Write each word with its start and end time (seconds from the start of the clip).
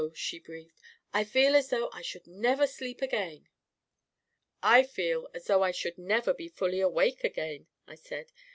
"she 0.15 0.39
breathed. 0.39 0.79
44 1.11 1.19
1 1.21 1.25
feel 1.27 1.55
as 1.55 1.69
though 1.69 1.89
I 1.93 2.01
should 2.01 2.25
never 2.25 2.65
sleep 2.65 3.03
again!" 3.03 3.47
44 4.63 4.71
1 4.71 4.83
feel, 4.85 5.29
as 5.35 5.45
though 5.45 5.61
I 5.61 5.69
should 5.69 5.99
never 5.99 6.33
be 6.33 6.47
fully 6.49 6.79
awake 6.79 7.23
again," 7.23 7.67
I 7.85 7.93
said. 7.93 8.31